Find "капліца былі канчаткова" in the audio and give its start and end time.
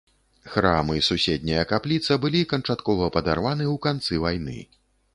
1.73-3.13